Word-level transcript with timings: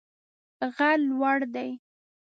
غر 0.75 0.97
لوړ 1.09 1.39
دی 1.53 1.69